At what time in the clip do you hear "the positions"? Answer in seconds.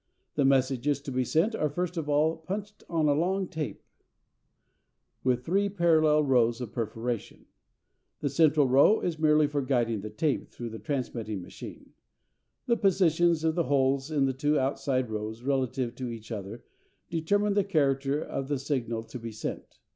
12.65-13.43